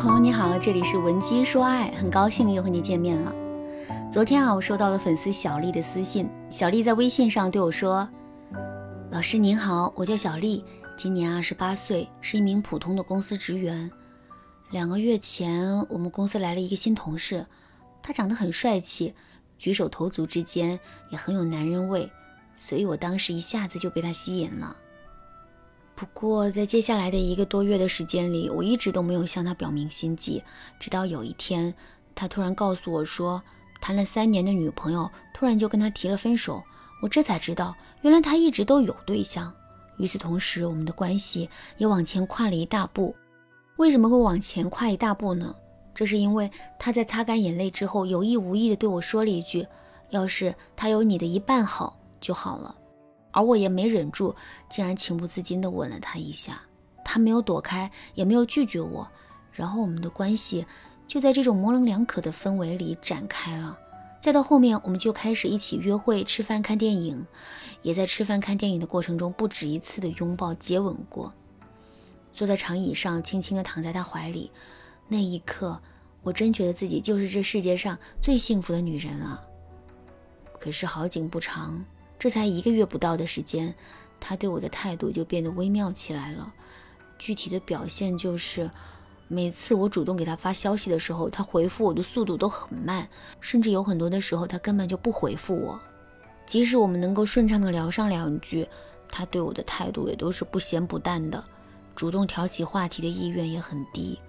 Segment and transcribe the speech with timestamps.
[0.00, 3.34] 朋友你好，这里是文姬说爱，很高兴又和你见面了。
[4.10, 8.08] 昨天啊，我收到了粉丝小丽的私信，小丽在微信上对我说
[9.12, 10.64] ：“老师您好，我叫小丽，
[10.96, 13.90] 今年二十八岁，是一名普通的公司职员。
[14.70, 17.44] 两个月前，我们公司来了一个新同事，
[18.02, 19.12] 他长得很帅气，
[19.58, 22.10] 举手投足之间也很有男人味，
[22.56, 24.74] 所以我当时一下子就被他吸引了。”
[26.00, 30.42] 不过，在接下来的一个多月的时间里，我一直都没有向他表明心迹。
[30.78, 31.74] 直到有一天，
[32.14, 33.42] 他突然告诉我说，
[33.82, 36.62] 谈了三年的女朋友突然就跟他提了分手。
[37.02, 39.52] 我这才知道，原来他一直都有对象。
[39.98, 43.14] 与此同时，我们的关系也往前跨了一大步。
[43.76, 45.54] 为什么会往前跨一大步呢？
[45.94, 49.66] 这是因为他在擦干眼泪之后，有意无意地对我说了一句
[50.08, 52.74] ：“要是他有你的一半好就好了。”
[53.32, 54.34] 而我也没忍住，
[54.68, 56.60] 竟然情不自禁地吻了他一下。
[57.04, 59.08] 他没有躲开，也没有拒绝我。
[59.52, 60.64] 然后我们的关系
[61.06, 63.76] 就在这种模棱两可的氛围里展开了。
[64.20, 67.26] 再到后面，我们就开始一起约会、吃饭、看电影，
[67.82, 71.32] 也在吃饭、看电影的过程中不止一次的拥抱、接吻过。
[72.32, 74.52] 坐在长椅上，轻轻地躺在他怀里，
[75.08, 75.80] 那一刻，
[76.22, 79.42] 我真觉得自己就是这世界上最幸福的女人了。
[80.60, 81.82] 可是好景不长。
[82.20, 83.74] 这才一个月不到的时间，
[84.20, 86.52] 他对我的态度就变得微妙起来了。
[87.18, 88.70] 具体的表现就是，
[89.26, 93.08] 每次我主动给他发消息的时候，他回复我的速度都很慢，
[93.40, 95.80] 甚至有很多的时候他根本就不回复我。
[96.44, 98.68] 即使我们能够顺畅的聊上两句，
[99.10, 101.42] 他对我的态度也都是不咸不淡的，
[101.96, 104.20] 主动挑起话题的意愿也很低。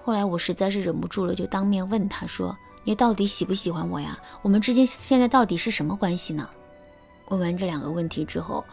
[0.00, 4.16] 后来我实在是忍不住了，就当面问他说：“你到底喜不喜欢我呀？
[4.42, 6.48] 我们之间现在到底是什么关系呢？”
[7.30, 8.64] 问完这两个问题之后，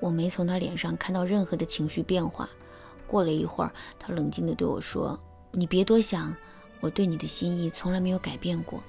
[0.00, 2.48] 我没从他脸上看到任何的情绪变化。
[3.06, 5.18] 过了一会儿，他冷静地对我说
[5.52, 6.34] ：“你别多想，
[6.80, 8.82] 我对你的心意从来没有改变过。”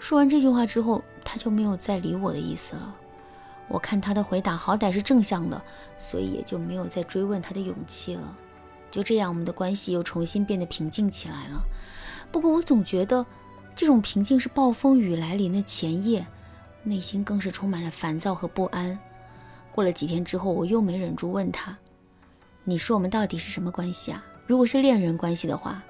[0.00, 2.96] 说完这句话之后，他就没有再理我的意思了。
[3.68, 5.60] 我看他的回答好歹是正向的，
[5.98, 8.36] 所以也就没有再追问他的勇气了。
[8.90, 11.62] 就这样，我们的关系又重新变得平静起来了。
[12.32, 13.24] 不过，我总觉得
[13.76, 16.26] 这种平静是暴风雨来临的前夜。
[16.88, 18.98] 内心更是充满了烦躁和不安。
[19.72, 21.76] 过了几天之后，我又没忍住问他
[22.64, 24.24] ：“你说我们到底是什么关系啊？
[24.46, 25.82] 如果是恋人关系的话，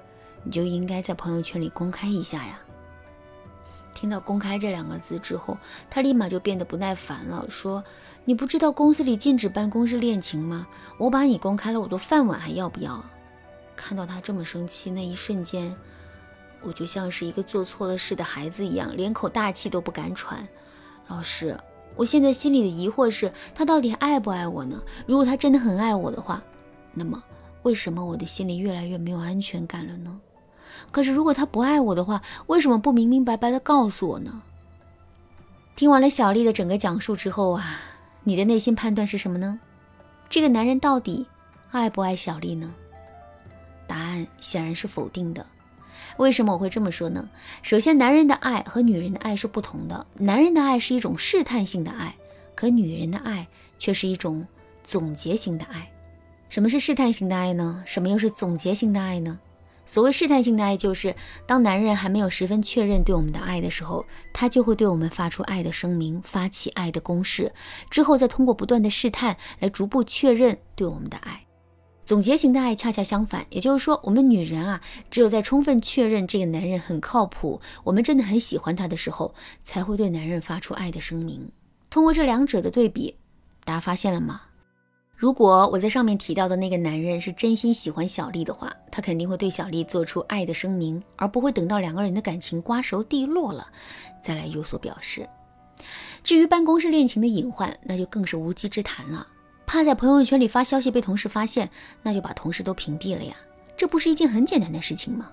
[0.43, 2.59] 你就应该在朋友圈里公开一下呀。”
[3.95, 5.57] 听到“公开”这两个字之后，
[5.89, 7.83] 他立马就变得不耐烦了，说
[8.23, 10.67] ：“你不知道公司里禁止办公室恋情吗？
[10.97, 13.03] 我把你公开了，我的饭碗还要不要？”
[13.75, 15.75] 看到他这么生气，那一瞬间，
[16.61, 20.47] 我就像是一个做错了事的孩子一样，连口大气都不敢喘。
[21.09, 21.57] 老师，
[21.95, 24.81] 我现在心里的疑惑是，他到底爱不爱我呢？
[25.05, 26.41] 如果他真的很爱我的话，
[26.93, 27.21] 那么
[27.63, 30.17] 为什么我的心里越来越没有安全感了呢？
[30.91, 34.41] 可是如果他不爱我的话，为什么不明明白白的告诉我呢？
[35.75, 37.81] 听完了小丽的整个讲述之后啊，
[38.23, 39.59] 你的内心判断是什么呢？
[40.29, 41.25] 这个男人到底
[41.71, 42.71] 爱不爱小丽呢？
[43.87, 45.43] 答案显然是否定的。
[46.19, 47.29] 为什么我会这么说呢？
[47.63, 50.05] 首先，男人的爱和女人的爱是不同的。
[50.17, 52.13] 男人的爱是一种试探性的爱，
[52.55, 53.47] 可女人的爱
[53.77, 54.45] 却是一种
[54.83, 55.89] 总结型的爱。
[56.49, 57.81] 什么是试探性的爱呢？
[57.85, 59.39] 什么又是总结性的爱呢？
[59.85, 61.15] 所谓试探性的爱，就是
[61.47, 67.49] 当男人还没有十分确认对我们的爱的时候，他就会对我们发出爱的声明，发起爱的攻势，
[67.89, 71.45] 之后再通过不断的试探来逐步确认对我们的爱。
[72.09, 74.81] 总结型的爱恰恰相反，也就是说，我们女人啊，
[75.11, 81.51] 只有在充分确认这个男人很靠谱，我们真的很喜欢他的时候，才会对男人发出爱的声明。
[81.87, 83.15] 通过这两者的对比，
[83.63, 84.41] 大家发现了吗？
[85.15, 93.67] 如果我在上面提到的那个男人是真心喜欢小丽的话，他肯定会对小丽做出爱的声明，而不会等到两个人的感情瓜熟蒂落了
[94.19, 95.29] 再来有所表示。
[96.23, 99.27] 至于办公室恋情的隐患，那就更是无稽之谈了。
[99.71, 101.69] 怕在朋友圈里发消息被同事发现，
[102.01, 103.35] 那就把同事都屏蔽了呀，
[103.77, 105.29] 这不是一件很简单的事情吗？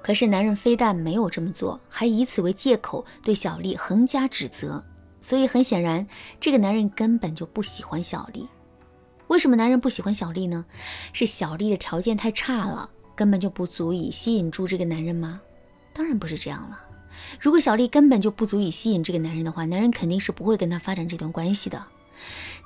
[0.00, 4.82] 可是男人非但没有这么做，还以此为借口对小丽横加指责。
[5.20, 6.06] 所以很显然，
[6.40, 8.48] 这个男人根本就不喜欢小丽。
[9.26, 10.64] 为什么男人不喜欢小丽呢？
[11.12, 15.42] 是小丽的条件太差了，根本就不足以吸引住这个男人吗？
[15.92, 16.80] 当然不是这样了。
[17.38, 21.84] 如果小丽根本就不足以吸引这个男人的话，男人肯定是不会跟他发展这段关系的。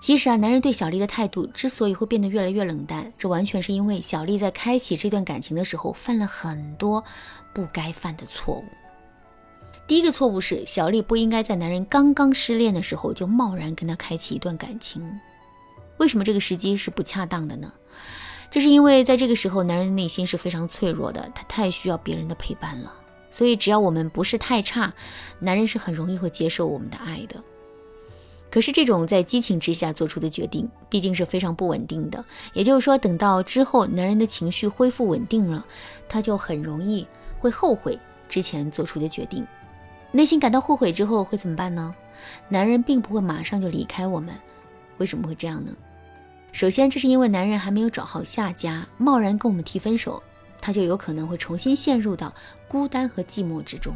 [0.00, 7.04] 其实啊，男人对小丽的态度之所以会变得越来越冷淡，这完全是因为小丽在开启这段感情的时候犯了很多
[7.54, 8.64] 不该犯的错误。
[9.86, 15.20] 第一个错误是，小丽不应该在男人刚刚失恋的时候就贸然跟他开启一段感情。
[15.98, 17.72] 为什么这个时机是不恰当的呢？
[18.50, 22.92] 这是因为在这个时候，男人的内心是非常脆弱的，他太需要别人的陪伴了。
[23.30, 24.92] 所以，只要我们不是太差，
[25.38, 27.42] 男人是很容易会接受我们的爱的。
[28.52, 32.22] 可是，这种在激情之下做出的决定，毕竟是非常不稳定的。
[32.52, 35.64] 也就是说，等到之后男人的情绪恢复稳定了，
[36.06, 37.06] 他就很容易
[37.40, 39.46] 会后悔之前做出的决定。
[40.10, 41.94] 内心感到后悔之后会怎么办呢？
[42.50, 44.34] 男人并不会马上就离开我们。
[44.98, 45.72] 为什么会这样呢？
[46.52, 50.22] 首先，这是因为男人还没有找好下家，贸然跟我们提分手。
[50.60, 52.30] 他就有可能会重新陷入到
[52.68, 53.94] 孤单和寂寞之中。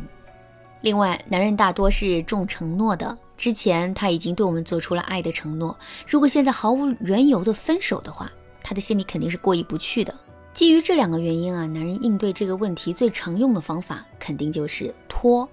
[0.82, 5.76] 另外，男人大多是重承诺的，之前他已经对我们做出了爱的承诺，
[6.06, 8.30] 如果现在毫无缘由的分手的话，
[8.62, 10.14] 他的心里肯定是过意不去的。
[10.52, 15.48] 基于这两个原因啊，男人应对这个问题最常用的方法肯定就是拖，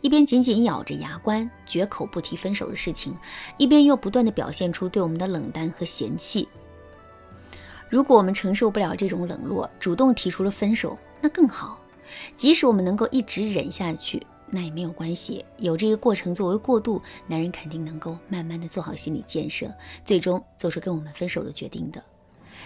[0.00, 3.16] 一边紧紧咬着牙关，绝口不提分手的事情，
[3.56, 6.48] 一边又不断的表现出对我们的冷淡和嫌弃。
[7.88, 11.78] 如果我们承受不了这种冷落，主动提出了分手，那更好。
[12.36, 14.22] 即使我们能够一直忍下去，
[14.52, 15.44] 那也没有关系。
[15.56, 19.68] 有这个过程作为过渡，男人肯定能够慢慢的做好心理建设，
[20.04, 22.00] 最终做出跟我们分手的决定的。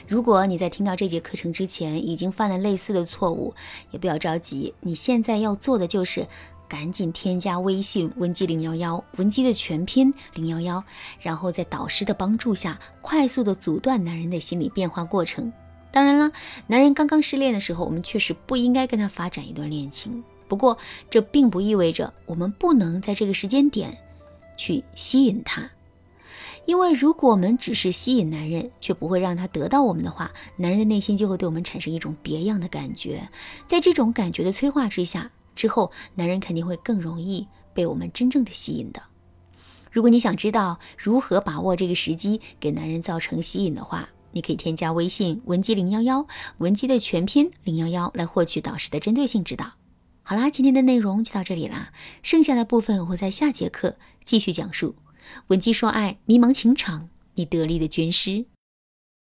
[0.07, 3.55] 如果你在听到这节课程之前已经犯了类似的错误，
[3.93, 6.27] 也不要着急，你现在要做的就是。
[6.69, 10.83] 赶紧添加微信文姬零幺幺，文姬的全拼零幺幺，
[11.21, 15.53] 然后在导师的帮助下，快速的阻断男人的心理变化过程。
[15.93, 16.33] 当然了，
[16.67, 20.25] 男人刚刚失恋的时候，我们确实不应该跟他发展一段恋情。
[20.49, 20.77] 不过，
[21.11, 23.99] 这并不意味着我们不能在这个时间点
[24.57, 25.71] 去吸引他，
[26.65, 33.29] 因为如果我们只是吸引男人，却不会让他得到我们的话，男人的内心就会对我们产生一种别样的感觉。
[33.67, 35.31] 在这种感觉的催化之下。
[35.57, 39.03] 之后，男人肯定会更容易被我们真正的吸引的。
[39.91, 46.27] 如果你想知道如何把握这个时机给男人造成吸引的话，你可以添加微信文姬零幺幺，
[46.59, 49.73] 文姬的全拼零幺幺来获取导师的针对性指导。
[50.29, 54.97] 好啦，今天的内容就到这里啦，剩下的部分我会在下节课继续讲述。
[55.47, 58.45] 文姬说爱，迷茫情场，你得力的军师。